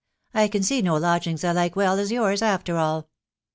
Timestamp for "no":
0.81-0.97